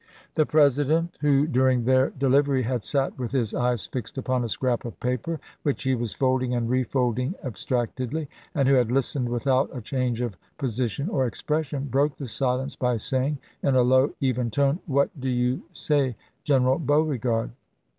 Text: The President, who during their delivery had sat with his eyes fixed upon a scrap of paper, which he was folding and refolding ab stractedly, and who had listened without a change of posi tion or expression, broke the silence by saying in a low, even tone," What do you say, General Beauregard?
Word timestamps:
The 0.33 0.47
President, 0.47 1.15
who 1.21 1.45
during 1.45 1.85
their 1.85 2.09
delivery 2.09 2.63
had 2.63 2.83
sat 2.83 3.19
with 3.19 3.33
his 3.33 3.53
eyes 3.53 3.85
fixed 3.85 4.17
upon 4.17 4.43
a 4.43 4.49
scrap 4.49 4.83
of 4.83 4.99
paper, 4.99 5.39
which 5.61 5.83
he 5.83 5.93
was 5.93 6.15
folding 6.15 6.55
and 6.55 6.67
refolding 6.67 7.35
ab 7.43 7.53
stractedly, 7.53 8.27
and 8.55 8.67
who 8.67 8.73
had 8.73 8.91
listened 8.91 9.29
without 9.29 9.69
a 9.71 9.79
change 9.79 10.19
of 10.19 10.37
posi 10.57 10.89
tion 10.89 11.07
or 11.07 11.27
expression, 11.27 11.83
broke 11.83 12.17
the 12.17 12.27
silence 12.27 12.75
by 12.75 12.97
saying 12.97 13.37
in 13.61 13.75
a 13.75 13.83
low, 13.83 14.11
even 14.19 14.49
tone," 14.49 14.79
What 14.87 15.11
do 15.21 15.29
you 15.29 15.61
say, 15.71 16.15
General 16.43 16.79
Beauregard? 16.79 17.51